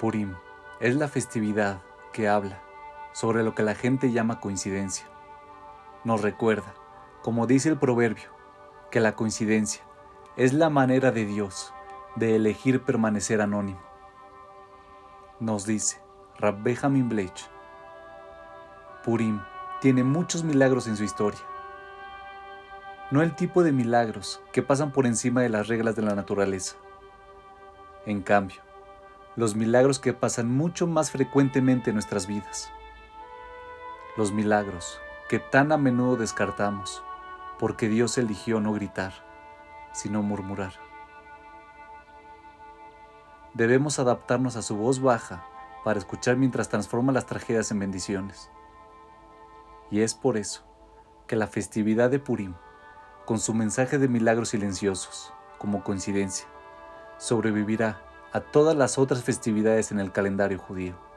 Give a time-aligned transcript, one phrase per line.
[0.00, 0.34] Purim
[0.80, 1.82] es la festividad
[2.14, 2.62] que habla
[3.12, 5.06] sobre lo que la gente llama coincidencia.
[6.04, 6.72] Nos recuerda,
[7.20, 8.30] como dice el proverbio,
[8.90, 9.84] que la coincidencia
[10.38, 11.74] es la manera de Dios
[12.16, 13.82] de elegir permanecer anónimo.
[15.38, 16.00] Nos dice
[16.38, 17.50] Rab Benjamin Blech,
[19.04, 19.42] Purim
[19.82, 21.40] tiene muchos milagros en su historia.
[23.10, 26.76] No el tipo de milagros que pasan por encima de las reglas de la naturaleza.
[28.06, 28.62] En cambio,
[29.36, 32.70] los milagros que pasan mucho más frecuentemente en nuestras vidas.
[34.16, 37.02] Los milagros que tan a menudo descartamos
[37.58, 39.12] porque Dios eligió no gritar,
[39.92, 40.72] sino murmurar.
[43.54, 45.44] Debemos adaptarnos a su voz baja
[45.84, 48.50] para escuchar mientras transforma las tragedias en bendiciones.
[49.90, 50.64] Y es por eso
[51.26, 52.54] que la festividad de Purim,
[53.26, 56.46] con su mensaje de milagros silenciosos, como coincidencia,
[57.18, 61.09] sobrevivirá a todas las otras festividades en el calendario judío.